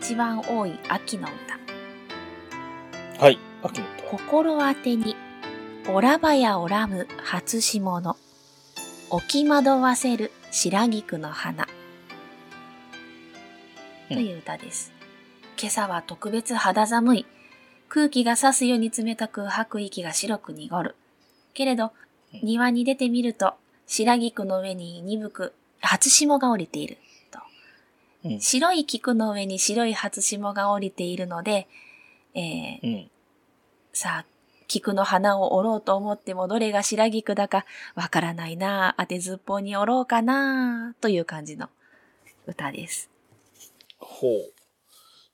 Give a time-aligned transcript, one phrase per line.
[0.00, 1.58] 一番多い秋の歌。
[3.24, 3.38] はい。
[3.62, 4.04] 秋の歌。
[4.04, 5.16] 心当てに、
[5.88, 8.16] おらばやおらむ初霜の、
[9.10, 11.66] 置き惑わせる白菊の花。
[14.08, 14.92] という歌です。
[15.58, 17.26] 今朝は特別肌寒い。
[17.88, 20.94] 空気が刺すように冷たく吐く息が白く濁る。
[21.54, 21.90] けれど、
[22.44, 23.54] 庭に出てみると、
[23.88, 26.98] 白菊の上に鈍く初霜が降りている。
[28.22, 31.68] とうん白い菊の上に白い初霜が降りているので、
[32.34, 33.10] えーうん。
[33.92, 34.26] さあ、
[34.68, 37.64] 菊の花を折ろうと思ってもどれが白菊だか
[37.94, 41.68] わからないなあ当てずっぽうに折ろうかなあという感じの
[42.46, 43.10] 歌です。
[43.98, 44.52] ほう。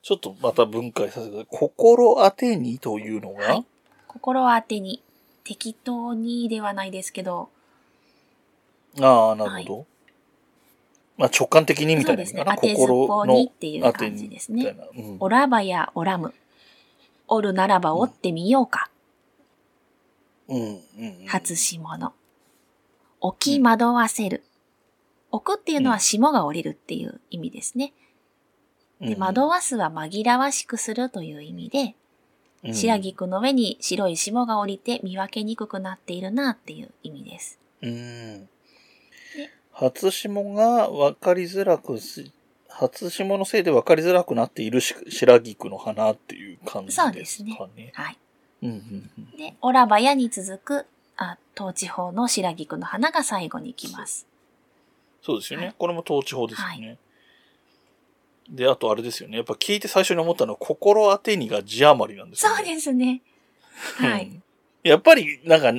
[0.01, 3.65] ちょっとまた分解させて、心当てにというのが、はい
[4.07, 5.03] 心当てに、
[5.43, 7.49] 適当にではないですけど、
[9.01, 9.87] ああ、なるほど。
[11.17, 12.55] まあ直感的にみたいな意味かな。
[12.55, 12.85] そうですね
[13.17, 14.75] 当てずっっていう感じですね。
[14.97, 16.33] うんおらばやおらむ。
[17.27, 18.89] 折るならば折ってみようか。
[20.47, 20.59] うん。
[20.59, 20.67] うん。
[20.67, 22.13] うん初霜の。
[23.19, 24.43] 置き惑わせる。
[25.31, 27.93] 置くっていうのは霜が降りるっていう意味ですね。
[29.01, 31.79] で、惑わすは紛らわしくするという意味で、
[32.63, 37.59] うん白菊の上に白い霜が降りて見分けにくくなっているなっていう意味です。
[37.83, 38.49] うん。
[39.77, 42.31] 初霜が分かりづらくし、
[42.69, 47.13] 初霜のせいで分かりづらくなっているし白菊の花っていう感じですかね。
[47.13, 48.17] そうですねはい。
[48.63, 49.37] うんうんうん。
[49.37, 50.85] で、オラバヤに続く、
[51.17, 54.25] あ、東地方の白菊の花が最後に来ます。
[55.21, 55.65] そうですよね。
[55.65, 56.97] はいこれも統治法ですよね。
[58.49, 59.37] で、あとあれですよね。
[59.37, 62.57] やっぱ聞いて最初に思ったのは、心当てにが字余りなんですよね。
[62.57, 63.21] そうですね。
[63.97, 64.25] はい。
[64.27, 64.41] うん
[64.83, 65.73] やっぱり、なんか、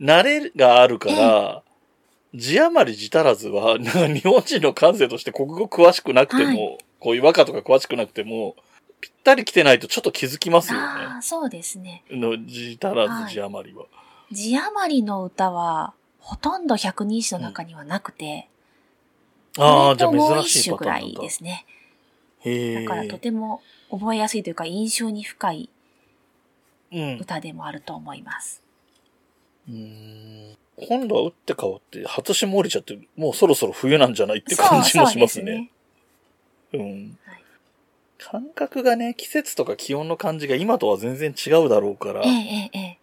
[0.00, 1.62] 慣れがあるから、
[2.34, 8.56] 字余り字足らずは、なんか日本人の感性として国語詳しくなくても、はこういう和歌とか詳しくなくても、
[9.00, 10.86] ぴったり来てないとちょっと気づきますよね。
[10.86, 12.04] ああ、そうですね。
[12.10, 13.86] の字足らず字余りは。
[14.30, 18.48] 字余りの歌は、ほとんど百人一首の中にはなくて、
[19.58, 21.06] ああ、じゃあ珍しいパターンなんだ。
[21.06, 21.66] いですね。
[22.40, 22.84] へえ。
[22.84, 25.70] だからとても覚えやすいというか印象に深い
[26.92, 27.18] うん。
[27.20, 28.62] 歌でもあると思います。
[29.68, 30.56] うーん
[30.88, 35.70] 今度は打って変わって、初霜降りちゃって、もうそろそろ冬なんじゃないって感じもしますね。
[36.72, 37.42] うんはい。
[38.18, 42.98] 感覚がね、季節とか気温の感じが今とは全然違うだろうから、えええええ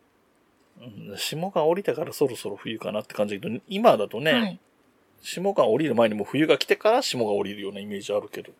[1.09, 4.59] うん霜が降りたからそろそろ冬かなって感じだけど、今だとね、えはい。
[5.21, 8.51] 霜が降りる前にもう冬が来てから霜が降りるようなイメージあるけど。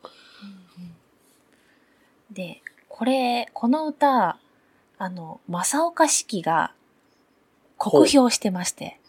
[0.77, 0.97] うんうん
[2.31, 4.37] で、これ、この歌、
[4.97, 6.73] あの、正岡子規が
[7.77, 8.99] 酷評してまして、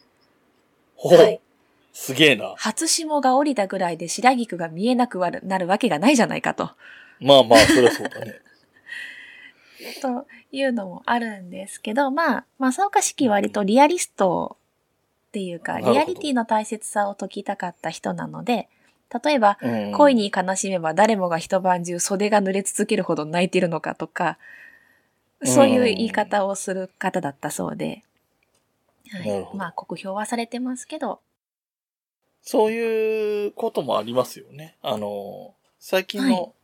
[0.99, 1.41] ほう、はい
[2.01, 2.55] すげえな。
[2.57, 6.71] 初霜が降りたぐらいで白菊が見えなくなるわけがないじゃないかと。
[7.19, 8.37] まあまあ、そりゃそうだね。
[10.01, 14.57] というのもあるんですけど、まあ、正岡子規は割とリアリスト
[15.29, 18.69] っていうか、リアリティの大切さを解きたかった人なので、
[19.25, 24.39] 例えば、うん恋に悲しめば誰もが一晩中袖が濡れ続けるほど泣いているのかとか、
[25.43, 28.05] そういう言い方をする方だったそうで、
[29.11, 29.57] はい。
[29.57, 31.21] まあ、酷評はされてますけど、
[32.43, 34.77] そういうこともありますよね。
[34.83, 36.55] あの、最近の、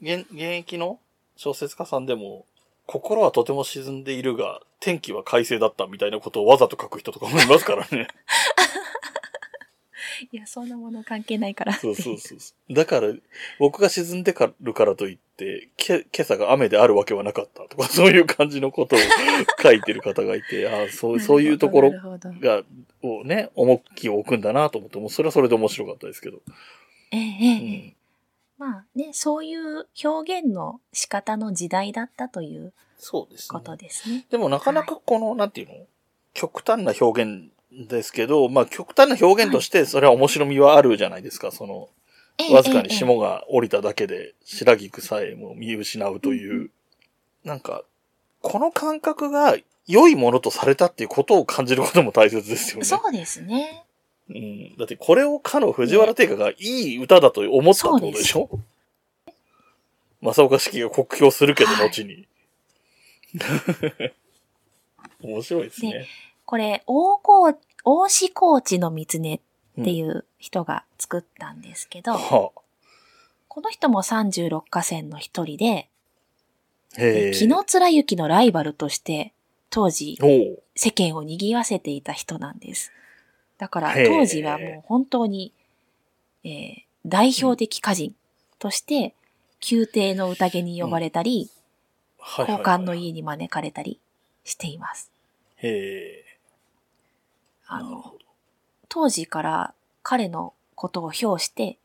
[0.00, 0.98] 現現役の
[1.36, 2.46] 小説家さんでも、
[2.86, 8.08] 心はとても沈んでいるが、天気は快晴だったみたいなことをわざと書く人とかもいますからね。
[10.30, 11.72] いや、そんなもの関係ないから。
[11.72, 12.74] そうそうそうそう。
[12.74, 13.12] だから、
[13.58, 18.98] 僕が沈んでかるからといって、け今朝が雨であるわけはなかったとか、 そういう感じのことを
[19.62, 22.62] 書いてる方がいて、あそうそういうところが、
[23.02, 26.40] をね、重きを置くんだなと思って、もうそれはそれで面白かったですけど。
[27.10, 27.94] ええええええ
[28.58, 33.58] まあね、そういう表現の仕方の時代だったというそうですね。
[33.58, 34.24] ことですね。
[34.30, 35.74] でもなかなかこの、なんていうの？
[36.32, 37.50] 極端な表現
[37.88, 41.50] ですけど、まあ極端な表現としてそれは面白みはあるじゃないですか。
[41.50, 41.88] その、
[42.38, 46.70] ええわずかにええ霜が降りただけで白菊さえも見失うという、
[47.44, 47.82] なんか、
[48.40, 52.84] この感覚が良いものとされたっていうことを感じることも大切ですよね。
[52.84, 53.84] そうですね。
[54.28, 54.76] うん。
[54.76, 58.48] だってこれをかの藤原定家がいい歌だと思ったってことでしょ？
[60.20, 62.26] 正岡式が酷評するけど、はい後に。
[65.22, 66.06] 面白いですね。
[66.52, 69.40] これ、大河、大志高知の狐っ
[69.82, 72.60] ていう人が作ったんですけど、はあ。
[73.48, 75.88] この人も36河川の一人で、
[76.98, 77.32] へえ。
[77.32, 79.32] 木の貫之のライバルとして、
[79.70, 80.18] 当時、
[80.76, 82.92] 世間を賑わせていた人なんです。
[83.56, 85.54] だから、当時はもう本当に、
[86.44, 88.14] えー代表的歌人
[88.58, 89.14] として、
[89.70, 91.48] 宮廷の宴に呼ばれたり、
[92.18, 93.98] はいはいはい交換の家に招かれたり
[94.44, 95.10] しています。
[95.56, 96.31] へえ。
[97.74, 98.14] あの。
[98.88, 101.76] 当時から彼のことを評して、うん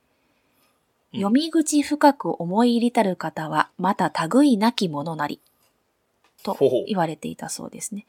[1.14, 5.40] 読み口深く思い入りたる方は、また類なきものなり、
[6.44, 8.06] と言われていたそうですね。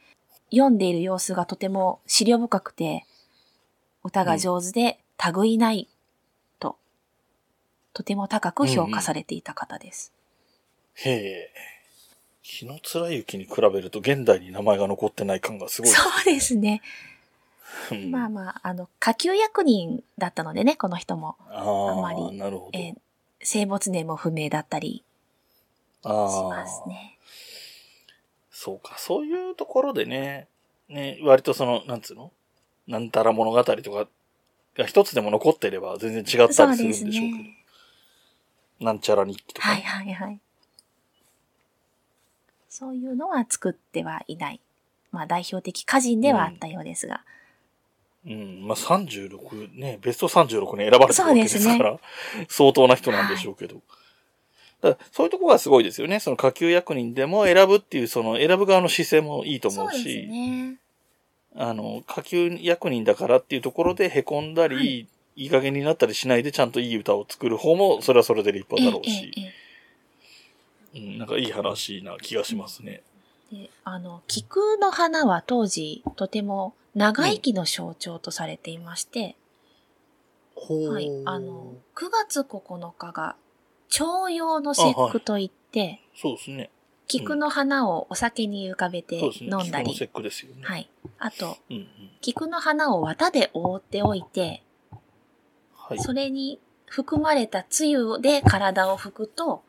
[0.51, 3.05] 読んでいる様子がとても資料深くて、
[4.03, 4.99] 歌が上手で
[5.33, 5.87] 類ない、
[6.59, 6.77] と、
[7.93, 10.13] とても高く評価されていた方です。
[10.95, 11.49] へえ。
[12.41, 15.91] 日の貫雪に比べると現代に名前が残ってない感がすごい。
[15.91, 16.81] そうですね。
[17.91, 21.35] うんまあまあ、あの、下級役人だったのでね、この人も。
[21.49, 22.77] ああ、あまりなるほど。
[22.77, 22.95] えー
[23.41, 25.01] 生没年も不明だったり
[26.03, 27.17] しますね。
[28.51, 28.97] そうか。
[28.97, 30.49] そういうところでね、
[30.89, 32.33] ね、割とその、なんつうの？
[32.85, 34.09] なんたら物語とか
[34.75, 37.37] が一つでも残ってれば全然違ったりするんでしょうけど。
[37.37, 37.65] ね。
[38.81, 39.69] なんちゃら日記とか。
[39.69, 40.41] はいはいはい。
[42.67, 44.59] そういうのは作ってはいない。
[45.13, 47.15] まあ代表的歌人ではあったようですが。
[47.15, 47.21] うん。
[48.25, 51.99] まあ、36ね、ベスト36に選ばれてるわけですから、
[52.49, 53.81] 相当な人なんでしょうけど。
[54.81, 56.19] だそういうところがすごいですよね。
[56.19, 60.75] その下級役人でも選ぶっていう、その選ぶ側の姿勢もいいと思うし、そうね。
[61.55, 69.41] あの、下級役人だからっていうところで凹んだり、はいい、い加減になったりしないでちゃんといい歌を作る方も、それはそれで立え派だろうし、え
[70.97, 73.01] えうん、なんかいい話な気がしますね。
[73.53, 79.35] えであの、菊の花は当時とても長生きの象徴とされていまして、
[80.55, 81.09] ほはい。
[81.25, 83.35] あの、9月9日が
[83.87, 86.69] 徴用の節句といって、そうですね。
[87.07, 89.19] 菊の花をお酒に浮かべて。
[89.41, 90.63] 飲んだり、菊の節句ですよね。
[90.63, 90.89] はい。
[91.17, 91.87] あと、うんうん。
[92.21, 94.63] 菊の花を綿で覆っておいて、
[95.75, 95.99] はい。
[95.99, 99.63] それに含まれたつゆで体を拭くと、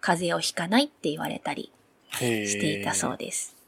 [0.00, 1.70] 風邪をひかないって言われたり
[2.10, 3.61] していたそうです。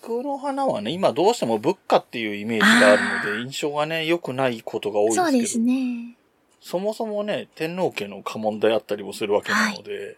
[0.00, 6.16] 菊の花はね、今どうしても仏花っていうイメージがあるので、印象がね、良くないことが多いですけど、そうですね。
[6.60, 10.16] そもそもね、天皇家の家紋であったりもするわけなので、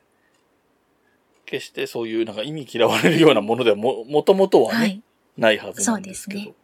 [1.47, 5.03] 決してそういうなんか意味嫌われるようなものではも、もともとはね、はい。
[5.37, 6.45] ないはずなんですけど。
[6.45, 6.55] そう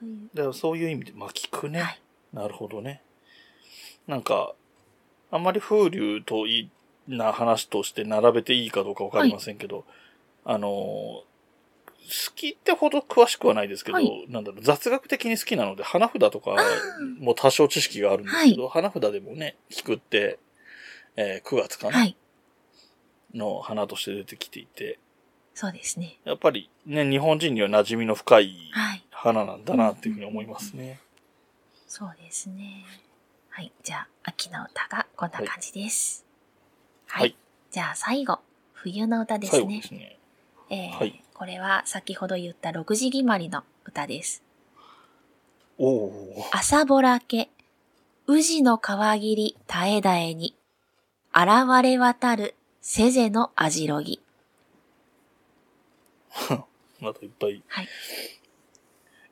[0.00, 1.80] というだからそういう意味で、まあ聞くね。
[1.80, 2.00] はい
[2.32, 3.02] なるほどね。
[4.06, 4.54] なんか、
[5.30, 6.70] あんまり風流とい
[7.08, 9.84] いな話として並べていいかどうかわかりませんけど、
[10.44, 11.22] あの
[12.34, 16.56] きってほど詳しくはないですけど、はいなんだろう、雑学的に好きなので、花札とか
[17.18, 20.38] も多少知識があるんですけど、花札でもね、聞くって、
[21.16, 22.16] えー9月かな、はい。
[23.34, 24.98] の花として出てきていて、
[25.54, 26.18] そうですね。
[26.24, 29.04] やっぱりね、日本人には馴染みの深いはい。
[29.10, 31.00] 花なんだなっていうふうに思いますね。
[31.86, 32.84] そうですね。
[33.50, 33.72] はい。
[33.82, 36.24] じゃあ、秋の歌がこんな感じです。
[37.06, 37.22] はい。
[37.22, 37.36] はい
[37.70, 38.40] じゃあ、最後、
[38.72, 39.82] 冬の歌ですね最後で。
[39.82, 40.18] すね。
[40.70, 44.42] えーはいこれは先ほど言った六時決まりの歌です。
[45.78, 46.34] おお。
[46.52, 47.48] 朝ぼらけ、
[48.26, 50.54] 宇治の川霧絶え絶えに、
[51.34, 54.20] 現れ渡るせぜのあじろぎ。
[57.00, 57.62] またいっぱい。
[57.68, 57.88] はい。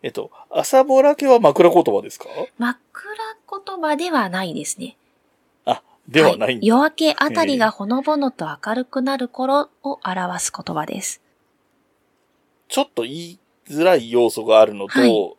[0.01, 2.31] えっと、朝ぼらけは枕言葉ですか？
[2.57, 2.81] 枕
[3.67, 4.97] 言葉ではないですね。
[5.67, 6.67] あ、ではないんだ。
[6.67, 11.21] 夜明けあたりがほのぼのと明るくなる頃を表す言葉です。
[12.69, 15.35] ちょっと言いづらい要素があるのと、はい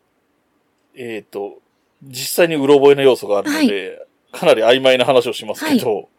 [0.96, 1.62] えっ、と、
[2.04, 6.10] 実際にうろ覚えの要素があるので、かなり曖昧な話をしますけど、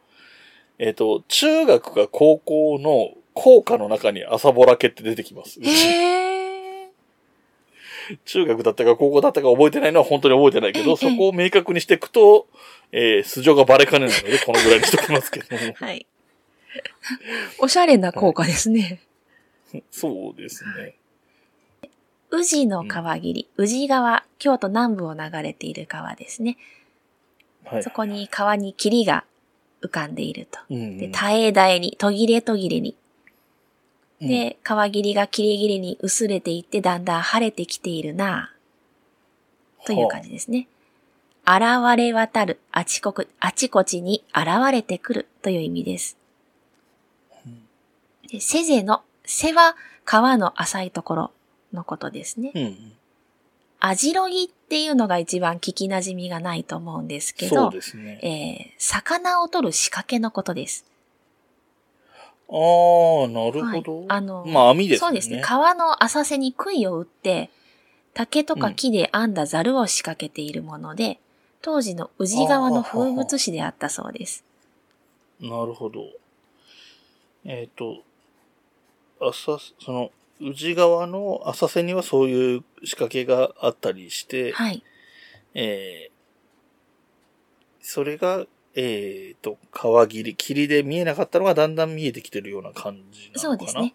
[0.79, 5.61] えっ、と、中学か高校の校歌の中に朝ぼらけって出てきます。
[8.25, 12.49] 中学だったか高校だったか覚えてないのは本当に覚えてないけど、ええそこを明確にしていくと、
[12.93, 15.75] えー素性がバレかねないので、このぐらいにしときますけども。
[15.79, 16.07] はい。
[17.59, 19.01] おしゃれな効果ですね。
[19.91, 20.97] そうですね。
[22.31, 26.57] 宇治の川霧、宇治川、京都南部を流れている川ですね。
[27.65, 27.83] はい。
[27.83, 29.25] そこに川に霧が
[29.83, 30.59] 浮かんでいると。
[30.71, 32.97] うんうん、で、絶え絶えに、途切れ途切れに。
[34.21, 40.69] うん、で、川霧がキリギリに薄れていって、だんだん晴れてきているなぁという感じですね。
[41.47, 46.17] 現れ渡る、あちこく、あちこちに現れてくるという意味です。
[48.31, 51.31] で、せぜの、せは川の浅いところ
[51.73, 52.53] のことですね。
[52.55, 52.93] うんうん。
[53.81, 58.21] あじろぎっていうのが一番聞き馴染みがないと思うんですけどそう、ですね。
[58.23, 60.85] えー、魚を取る仕掛けのことです。
[62.49, 63.99] ああ、なるほど。
[64.01, 65.07] はいあのまあ網ですね。
[65.07, 65.41] そうですね。
[65.43, 67.51] 川の浅瀬に杭を打って、
[68.13, 71.19] 竹とか木で編んだザルを仕掛けているもので、
[71.63, 74.45] 当時の宇治川の風物詩であったそうです。
[75.41, 76.05] なるほど。
[77.45, 78.03] えっ、と、
[79.21, 84.83] 浅、その、宇治川の浅瀬にはそういう仕掛けがあったりして、はい。
[85.55, 86.21] えー
[87.83, 93.41] それが、えっ、と、川霧、霧で見えなかったのがだんだん見えてきてるような感じなのかな？
[93.41, 93.95] そうですね。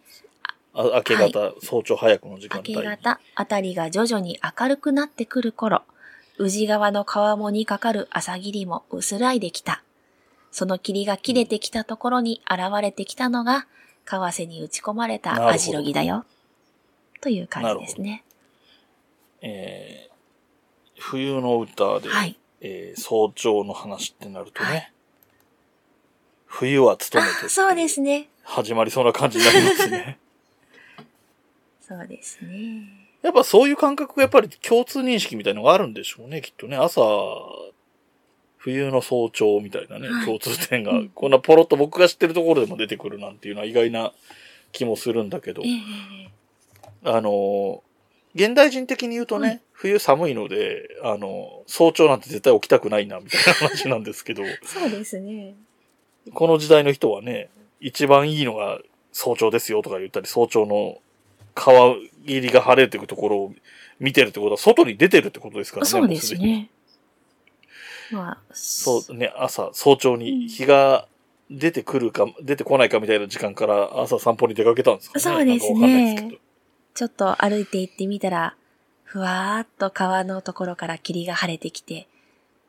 [0.73, 2.75] あ明け方、早朝早くの時間帯に。
[2.75, 5.83] 明け方、あたりが徐々に明るくなってくる頃、
[6.39, 9.83] 宇治川の川面にかかる朝霧も薄らいできた。
[10.51, 13.67] その霧が切れてきたところに現れてきたのが、
[14.03, 16.25] 川瀬に打ち込まれた網代木だよ。
[17.25, 18.24] という感じですね。
[19.41, 20.15] えー
[20.98, 22.38] 冬の歌で、はい。
[22.62, 24.91] えー早朝の話ってなるとね、はい
[26.46, 28.29] 冬は勤めてそうですね。
[28.44, 30.20] 始まりそうな感じになりますね。
[31.82, 32.84] そうですね。
[33.24, 36.77] やっぱそういう感覚がやっぱり共通認識みたいなのがあるんでしょうね、きっとね。
[36.77, 37.01] 朝、
[38.58, 44.13] 冬の早朝みたいなね、はい共通点が、うんこんなポロッと僕が知ってるところでも出てくるなんていうのは意外な
[44.72, 46.29] 気もするんだけどえ、え
[47.05, 47.83] あの、
[48.33, 55.53] 現代人的に言うとね、はい冬寒いので、あの、早朝なんて絶対起きたくないな、みたいな 話なんですけど、そうですね。
[56.33, 57.50] この時代の人はね、
[57.81, 58.79] 一番いいのが
[59.12, 60.97] 早朝ですよとか言ったり、早朝の
[61.53, 61.95] 川
[62.25, 63.53] 霧が晴れていくところを
[64.00, 65.89] 見てるってことは、外に出てるってことですからね。
[65.89, 66.35] そうです。
[66.35, 66.69] ね。
[68.12, 71.07] まあ、そうね、朝、早朝に日が
[71.51, 75.21] 出てくるか、出てこないかみたいな時間から朝散歩に出かけたんですかね。
[75.21, 76.38] そうですね
[76.95, 78.55] ちょっと歩いて行ってみたら、
[79.03, 82.07] ふわーっと川のところから霧が晴れてきて、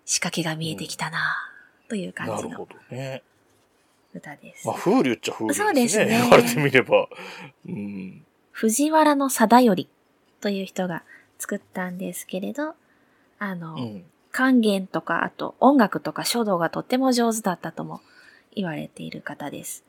[0.04, 1.36] 仕掛けが見えてきたな、
[1.88, 3.22] という感じのなるほどね。
[4.12, 4.76] 歌ですまあ、。
[4.76, 5.64] 風流っちゃ風流ですね。
[5.64, 7.08] そうですね言われてみれば。
[7.68, 8.24] うん。
[8.50, 9.86] 藤原の貞頼
[10.40, 11.04] という人が
[11.38, 12.74] 作ったんですけれど、
[13.38, 14.04] あの、うん。
[14.32, 18.00] 管弦とか、あと音楽とか書道がとっても上手だったとも
[18.56, 19.84] 言われている方です。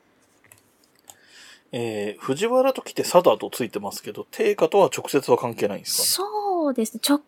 [1.72, 6.30] えー、藤原と来て佐田とついてますけど、定価とは直接は関係ないんですかね？
[6.30, 7.00] そうですね。
[7.02, 7.22] ちょ、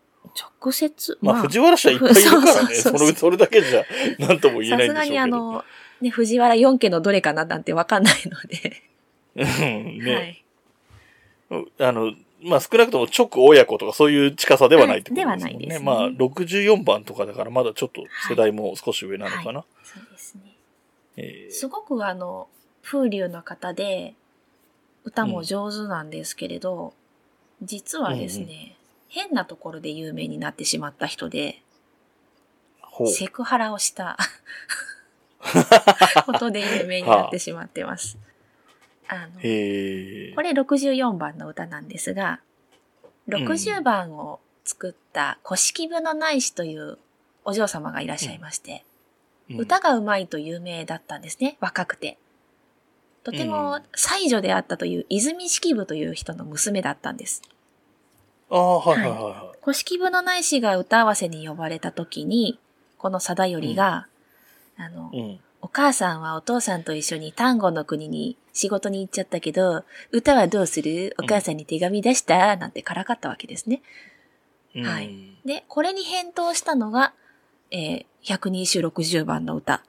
[0.62, 1.18] 直接。
[1.20, 2.74] まあ、藤原氏はいっぱいいるからね。
[2.74, 3.84] それ、それだけじゃ、
[4.18, 4.94] なんとも言えさないんでしょうけど。
[4.94, 5.64] すがにあの、
[6.00, 8.82] ね、藤原4家のどれかななんてわかんないので。
[9.36, 10.42] うん、ね、
[11.48, 11.66] はい。
[11.78, 15.30] あの、まあ、少なくとも直親子とかそういう近さではないってことですね。
[15.30, 19.64] はいではないですねまあ、64番とかだからまだちょっと世代も少し上なのかな。
[19.82, 20.56] そうですね。
[21.16, 22.48] えーすごくあの、
[22.82, 24.14] 風流の方で、
[25.04, 26.94] 歌も上手なんですけれど、
[27.62, 28.54] 実はですね、うんう
[29.10, 31.62] 変なところで有名になってしまった人で。
[33.06, 34.18] セクハラをした
[36.26, 38.18] ことで有名になってしまってます。
[39.08, 39.32] あの。
[39.36, 42.40] これ64番の歌なんですが、
[43.28, 46.98] 60番を作った古式部の内史という
[47.44, 48.90] お嬢様がいらっしゃいまして、うん
[49.58, 52.18] 歌が上手いと有名だったんですね、若くて。
[53.22, 57.42] とても才女であったという泉式部という人の娘だったんです。
[58.50, 62.58] ああ、はいはいはいは古式部の内史が歌合わせに呼ばれた時に、
[62.98, 64.06] この貞頼が、
[64.76, 65.20] あの、い。
[65.20, 65.40] うん。
[65.62, 71.14] お母さんはお父さんと一緒に丹後の国に仕事に行っちゃったけど、歌はどうする？
[71.18, 72.56] お母さんに手紙出した？
[72.56, 73.82] なんてからかったわけですね。
[74.74, 75.10] うんはい
[75.44, 77.12] で、これに返答したのが、
[77.70, 79.82] えー、百人一首六十番の歌。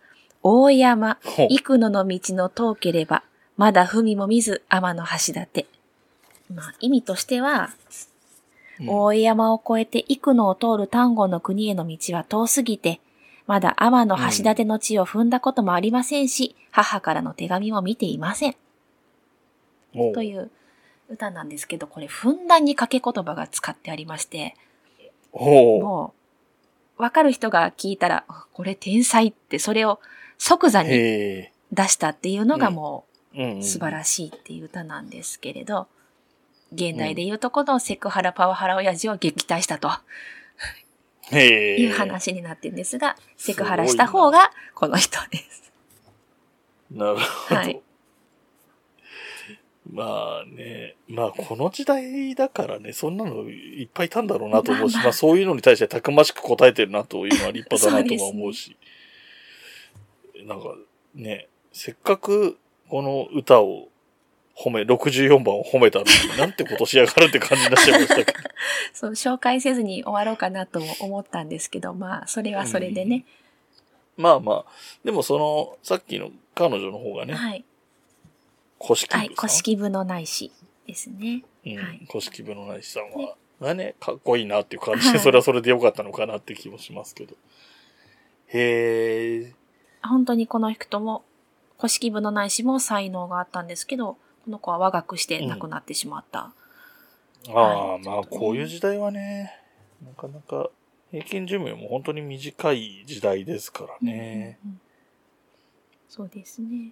[0.44, 1.20] 大山、
[1.50, 3.24] 幾野の道の遠ければ、
[3.58, 5.68] まだ踏みも見ず天の橋立。
[6.54, 7.70] まあ、意味としては、
[8.80, 13.00] うん大江山を越えて幾野を通る丹後の国への道は遠すぎて、
[13.46, 18.56] まだ天の橋立の地を踏んだこともありませんし、母からの手紙も見ていません。
[20.14, 20.50] という
[21.10, 24.56] 歌なんですけど、これ、ふんだんに掛け言葉が使ってありまして、
[25.32, 26.14] ほも
[26.98, 30.00] う、わかる人が聞いたら、あこれ天才って、それを
[30.42, 30.84] 即座う。
[30.84, 30.90] に。
[31.72, 35.88] 出したっていうのがもう素晴らしいっていう歌なんですけれど、
[36.74, 39.90] 現代でいうとこのセクハラパワハラ親父を撃退したと
[41.30, 41.90] しい。
[41.90, 45.72] う話になってるんですが、セクハラした方がこの人です。
[46.92, 47.56] なるほど。
[47.56, 47.82] はい
[49.92, 50.04] ま
[50.44, 58.78] あね、まあこの時代だからね、そんなのいっぱいいたんだろうなと思うし、まあまあまあそういうのに対してたくましく答えてるなというのは立派だなとは思うし、
[60.46, 60.76] なんか
[61.16, 62.58] ね、せっかく
[62.90, 63.88] この歌を
[64.56, 68.40] 褒め、64番を褒めたのに、なんてことしやがるって感じになっちゃいましたけど。
[68.94, 73.26] そう、紹介せずに終わろうかなとも思ったんですけど、まあ、それはそれでね。
[74.18, 74.72] まあまあ、
[75.04, 77.64] でもその、さっきの彼女の方がね、はい。
[78.80, 79.18] 古式部。
[79.18, 79.32] はい。
[79.36, 80.52] 古式部のないし
[80.86, 81.44] ですね。
[81.66, 87.36] うんはい古式部の内さんは、がね、かっこいいなっていう感じで、はいそれはそれでよかったのかなって気もしますけど。
[88.48, 89.54] へえ、
[90.04, 91.24] 本当にこの人も
[91.78, 96.52] 古式部のないしも才能があったんですけど、この子は若くして亡くなってしまった。
[97.50, 99.54] ああ、はいまあ、こういう時代はね、
[100.06, 100.70] なかなか
[101.12, 104.60] 平均寿命も本当に短い時代ですからね。
[104.64, 104.82] うんうんうん
[106.12, 106.92] そうですね。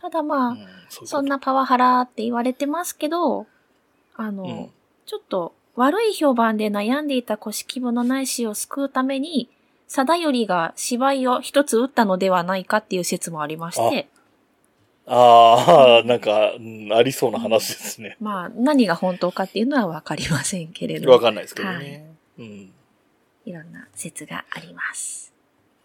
[0.00, 3.46] ただまあ、うんそそんなパワハラって言われてますけど、
[4.16, 4.70] あの、うん
[5.06, 9.48] ちょっと悪い評判で悩んでいた古式部のないしを救うために、
[9.88, 14.08] 貞頼が芝居を一つ打ったのではないかっていう説もありまして、
[15.06, 18.18] ああ、なんか、うんありそうな話ですね。
[18.20, 22.06] まあ何が本当かっていうのはわかりませんけれど、わかんないですけどね。
[22.38, 22.70] うん。
[23.46, 25.32] いろんな説があります。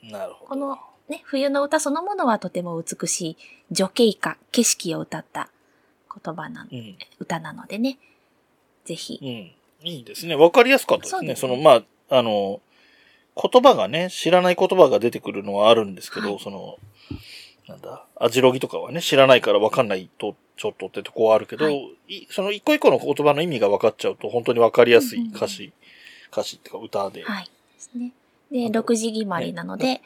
[0.04, 0.50] なるほど。
[0.50, 3.38] このね、冬の歌そのものはとても美しい
[3.72, 5.50] 女景歌、景色を歌った
[6.24, 6.98] 言葉な、うん。
[7.20, 7.98] 歌なのでね、
[8.84, 9.26] ぜひう
[9.86, 9.88] ん。
[9.88, 10.36] いいですね。
[10.36, 11.20] わかりやすかったですね。
[11.20, 12.60] そうですねその、まあ、あの、
[13.42, 16.78] 言葉がね、知らない言葉が出てくるのはあるんですけど、はいその、
[17.68, 25.74] なんだ、アジロギとかはね、知らないからわかんないと、ちょっとってとこはあるけど、はいその一個一個の言葉の意味が分かっちゃうと、本当にわかりやすいうんうんうん歌詞、
[26.32, 27.24] 歌詞っていうか歌で。
[27.24, 27.46] はい。
[27.46, 27.50] で
[27.80, 28.12] すね。
[28.52, 30.02] で、あと6時決まりなので、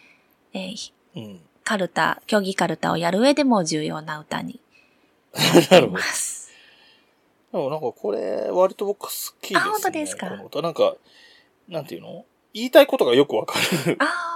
[0.54, 1.40] えーうん。
[1.64, 4.62] カルタ、競技カルタをやる上でも重要な歌に
[5.36, 6.00] なるほどなりま。
[6.00, 6.50] す。
[7.52, 9.10] でもなんかこれ、割と僕好
[9.42, 9.60] きですね。
[9.60, 10.30] あ本当ですか？
[10.30, 10.62] この歌。
[10.62, 10.96] なんか、
[11.68, 12.26] なんていうの？
[12.58, 13.98] 言いたいことがよくわかる。
[14.00, 14.34] あ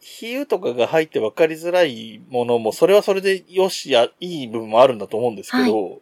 [0.00, 6.00] 比喩とかが入って分かりづらいものも、それはそれでよしや、いい部分もあるんだと思うんですけど、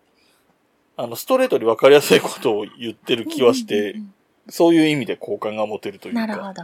[0.96, 3.96] あの、ストレートに分かりやすいことを言ってるー気はして、
[4.48, 6.22] そういう意味で好感が持てるというか。
[6.22, 6.62] うんなるほど。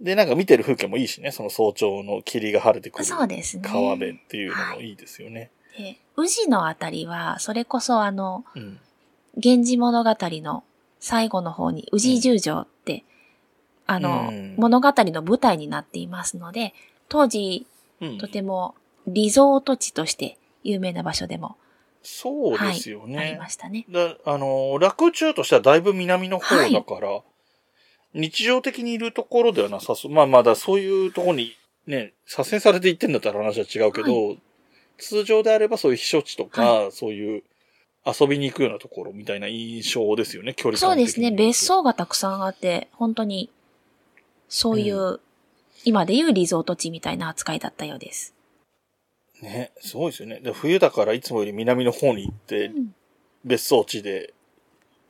[0.00, 3.62] で、なんか見てる風景もいいしね、その早朝の霧が晴れてくるそうですね。
[3.66, 5.50] 川辺っていうのもいいですよね。
[5.76, 8.78] で宇治のあたりは、それこそあの、うん。
[9.36, 10.62] 源氏物語の
[11.00, 13.04] 最後の方に宇治十条って、
[13.86, 16.74] あの、うん物語の舞台になっていますので、
[17.08, 17.66] 当時
[18.00, 18.74] うんとても
[19.06, 21.56] リゾート地として有名な場所でも
[22.04, 23.36] そうですよありね。
[23.38, 23.86] ましたね。
[23.90, 27.22] だあの、楽中としてはだいぶ南の方だから、
[28.12, 30.12] 日常的にいるところではなさそう。
[30.12, 34.36] まあまだそういうところにね、左遷されていってんだったら話は違うけど、
[34.98, 37.42] 通常であればそういう避暑地とか、そういう
[38.06, 41.30] 遊びに行くようなところみたいな印象ですよね、距離感そうですね。
[41.30, 43.50] 別荘がたくさんあって、本当に、
[44.48, 45.20] そういう、
[45.84, 48.34] 今でいうリゾート地みたいな扱いだったようです。
[49.42, 50.40] ね、すごいですよね。
[50.40, 52.94] で冬だからいつもより南の方に行って、うん
[53.44, 54.32] 別荘地で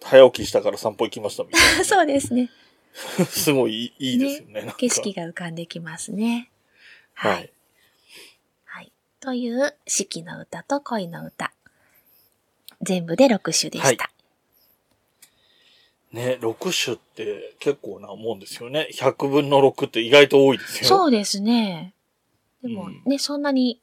[0.03, 2.51] 早起きしたから散歩行きましたみたい そうですね。
[3.19, 3.25] な。
[3.27, 4.61] すごいいいですよね。
[4.61, 6.51] なんか景色が浮かんできますね。
[7.15, 7.51] ははいい。。
[8.65, 8.93] はい。
[9.21, 11.53] という、四季の歌と恋の歌。
[12.85, 14.11] 全部で6首でした。
[16.13, 18.89] ね、6種って結構なもんですよね。
[18.93, 20.89] 100分の6って意外と多いですよ。
[20.89, 21.93] そうですね。
[22.63, 23.81] でもうんね、そんなに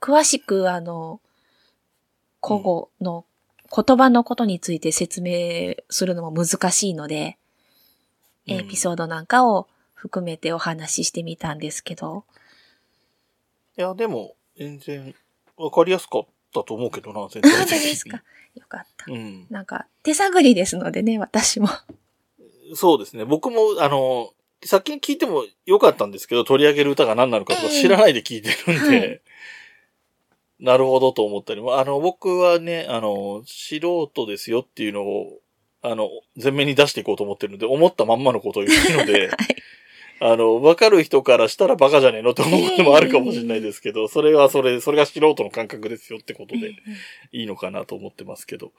[0.00, 1.20] 詳しくあの、
[2.40, 3.24] 古語の
[3.74, 7.44] 言葉のことについて説明するのも難しいので、うん
[8.46, 12.24] エピソードなんかを含めてお話ししてみたんですけど、
[13.78, 15.14] いや、でも、全然、
[15.56, 17.86] わかりやすかったと思うけどな、全本当体的に。
[17.90, 18.22] ですか？
[18.54, 19.12] よかった。
[19.12, 19.46] うん。
[19.50, 21.68] なんか、手探りですのでね、私も。
[22.74, 23.24] そうですね。
[23.24, 24.30] 僕も、あの、
[24.64, 29.20] 先に聞いてもよかったんですけど、取り上げる歌が何なのかとかええ知らないで聞いてるんで、はい
[30.60, 35.40] なるほどと思ったりも、あの、僕はね、あの、素人ですよっていうのを、
[35.82, 36.08] あの、
[36.40, 39.36] 前面に出していこうと思ってるので、思ったまんまのことを言ってるので、 はい。
[40.26, 46.70] あの、わかる人からしたらバカじゃねえのって思うこともあるかもしれないですけど、それはそれ、それが素人の感覚ですよってことで
[47.32, 48.72] いいのかなと思ってますけど。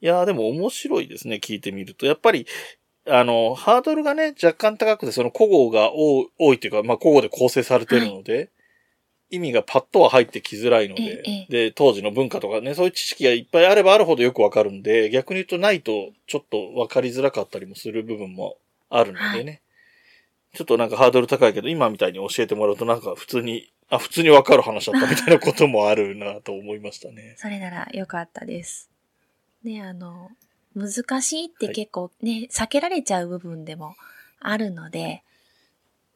[0.00, 2.04] いやーでも面白いですね、聞いてみると。
[2.04, 2.48] やっぱり、
[3.06, 8.50] あの、ハードルがね、若干高くて、その古語が多い多いっていうか、まあ古語で構成されてるので、
[9.30, 18.56] 意味がパッとは入ってきづらいので、ええで、当時の文化とかね、そういう知識がいっぱいあればあるほどよくわかるんで、逆に言うとないと、ちょっとわかりづらかったりもする部分も
[18.88, 19.62] あるのでね。
[20.54, 27.34] ちょっとなんかハードル高いけど、今みたいに教えてもらうとなんか普通に、あ、普通にわかる話だったみたいなこともあるなと思いましたね。
[27.38, 28.90] それならよかったです。
[29.62, 30.30] ね、あの、
[30.74, 33.94] 難しいって結構ね、避けられちゃう部分でも
[34.40, 35.22] あるので、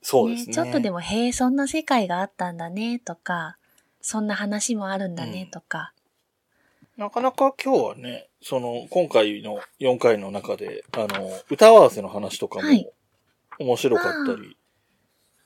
[0.03, 0.55] そうですね。
[0.55, 3.57] ちょっとでも、へえ、そんな世界があったんだね、とか、
[4.01, 5.93] そんな話もあるんだね、うんとか。
[6.97, 12.89] なかなか今日はね、その、今回の4回の中で、あの、歌合わせの話とかもはい
[13.59, 14.57] 面白かったり、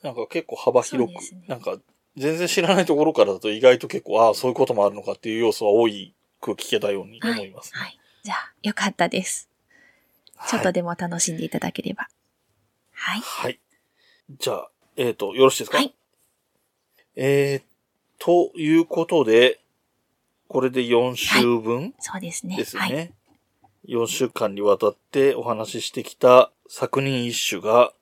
[0.01, 1.77] なんか結構幅広く、ねなんか
[2.17, 7.99] 全然知らないところからだと意外と結構、ああ、そういうこともあるのかっていう要素は多いく聞けたように思います、ねはい。
[8.23, 9.49] じゃあ、よかったです。
[10.47, 12.09] ちょっとでも楽しんでいただければ。
[12.91, 13.21] はい。
[13.21, 13.59] はい。
[14.37, 15.77] じゃあ、えっ、と、よろしいですか？
[15.77, 15.93] はい。
[17.15, 17.63] えー、
[18.17, 19.59] ということで、
[20.47, 22.57] これで4週分そうですね。
[22.57, 22.81] ですね。
[22.81, 23.13] はい。
[23.87, 27.93] 4週間にわたってお話ししてきた作人一種が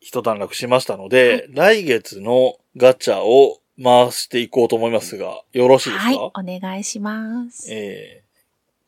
[0.00, 6.16] 一段落しましたので、来月のガチャを回していこうと思いますが、よろしいですか、はい、
[6.56, 7.72] お願いします。
[7.72, 8.22] え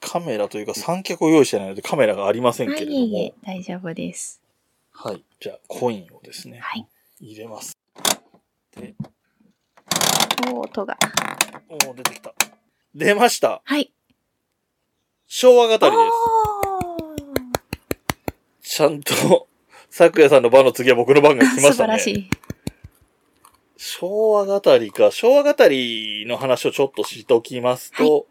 [0.00, 4.42] ー、カメラというか三脚を用意してないのでカメラがありませんはい、けれども、いえいえ、大丈夫です。
[4.92, 5.22] はい。
[5.40, 6.86] じゃあ、コインをですね、はい。
[7.20, 7.76] 入れます。
[8.76, 8.94] で、
[10.52, 10.96] お音が。
[11.68, 12.34] おー出てきた。
[12.94, 13.62] 出ました。
[13.64, 13.92] はい。
[15.26, 15.96] 昭和語りで
[18.60, 18.76] す。
[18.76, 19.48] ちゃんと、
[19.92, 21.70] 咲夜さんの番の次は僕の番が来ましたね。
[21.70, 22.30] 素晴らしい。
[23.76, 25.10] 昭和語りか。
[25.10, 28.26] 昭和語りの話をちょっとしときますと、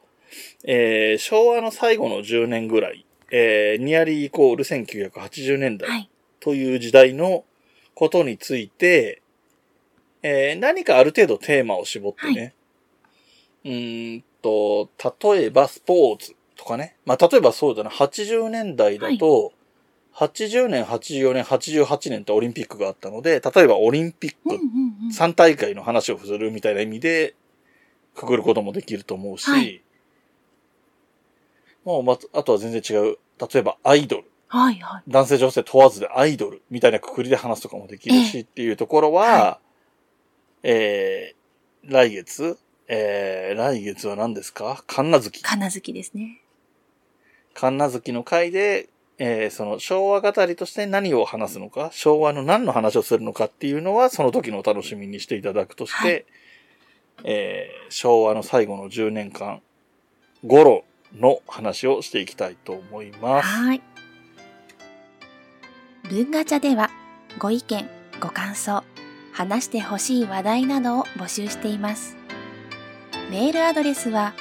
[0.64, 6.10] えー昭和の最後の10年ぐらい、えーニアリーイコール1980年代はい。
[6.40, 7.46] という時代の
[7.94, 9.22] ことについて、
[10.24, 12.56] えー何かある程度テーマを絞ってね、
[13.64, 14.90] うーんと、
[15.22, 16.98] 例えばスポーツとかね。
[17.06, 19.54] まあ、例えばそうだな、80年代だと、
[20.16, 24.60] 80年、84年、88年ってオリンピックがあったので、例えばオリンピックうんうん
[25.06, 25.10] うん。
[25.10, 27.36] 3大会の話をするみたいな意味で、
[28.16, 29.82] くくることもできると思うし、はい
[31.84, 33.18] もうま、あとは全然違う。
[33.40, 34.32] 例えばアイドル。
[34.48, 35.04] はいはい。
[35.08, 39.60] 男性女性問わずでアイドルみたいなくくりで話すとかもできるし、ええっていうところは、は
[40.62, 44.84] えー、来月、えー、来月は何ですか？
[44.86, 45.42] 神奈月。
[45.42, 46.42] 金月ですね。
[47.56, 56.26] 神奈月の回で、えー、その昭和語りとして何を話すのか、昭和の何の話をするのかっていうのは、その時のお楽しみにしていただくとして、はい
[57.24, 59.62] えー、昭和の最後の10年間
[60.46, 60.84] 頃
[61.16, 63.48] の話をしていきたいと思います。
[63.48, 63.82] はい。
[66.10, 66.90] 文ガチャでは
[67.38, 68.84] ご意見、ご感想、
[69.34, 72.18] 話してほしい話題などを募集しています。
[73.30, 74.34] メールアドレスは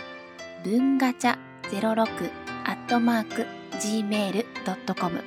[0.65, 1.39] 文ガチャ
[1.71, 2.31] 06
[2.65, 5.21] アットマーク gmail.com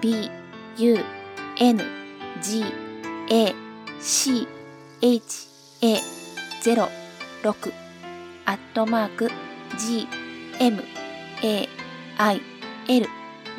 [0.00, 0.30] b
[0.78, 0.98] u
[1.58, 1.82] n
[2.42, 2.64] g
[3.30, 3.54] a
[4.00, 4.48] c
[5.00, 5.48] h
[5.82, 5.94] a
[6.62, 7.72] 06
[8.46, 9.30] アットマーク
[9.78, 10.06] g
[10.58, 10.82] m
[11.42, 11.68] a
[12.18, 12.42] i
[12.88, 13.06] l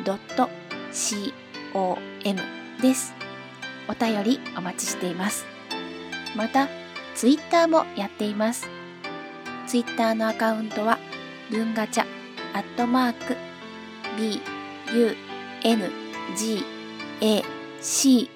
[0.04, 0.48] ドット
[0.92, 1.32] c
[1.74, 2.40] o m
[2.80, 3.14] です。
[3.88, 5.46] お便りお待ちしています。
[6.36, 6.68] また、
[7.14, 8.68] ツイッターもやっています。
[9.66, 10.98] ツイッターのアカウントは、
[11.50, 12.04] 文ガチャ、
[12.54, 13.36] アットマーク、
[14.16, 14.40] b,
[14.94, 15.16] u,
[15.64, 15.90] n,
[16.36, 16.64] g,
[17.20, 17.42] a,
[17.80, 18.30] c,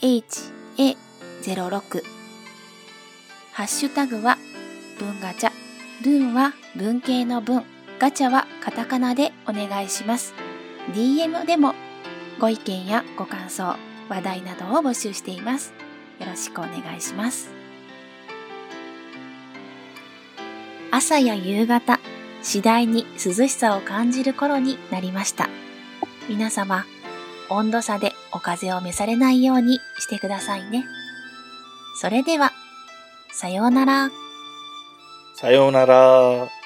[0.00, 0.96] h, a,
[1.42, 2.02] 06
[3.52, 4.38] ハッシュタグは、
[4.98, 5.50] 文ガチャ、
[6.02, 7.64] 文は文系の文、
[7.98, 10.34] ガチャはカタカナでお願いします。
[10.94, 11.74] DM でも
[12.40, 13.76] ご意見やご感想、
[14.08, 15.74] 話題などを募集しています。
[16.18, 17.50] よろしくお願いします。
[20.90, 22.00] 朝や夕方、
[22.42, 25.48] 次第に涼しさを感じる頃になりました。
[26.28, 26.84] 皆様、
[27.48, 30.86] 温度差でお風邪を召されないようにしてくださいね。
[32.00, 32.52] それでは、
[33.32, 34.10] さようなら。
[35.34, 36.59] さようなら。